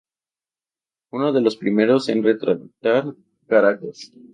Uno 1.11 1.31
de 1.31 1.41
los 1.41 1.57
primeros 1.57 2.09
en 2.09 2.23
retratar 2.23 3.13
Caracas. 3.47 4.11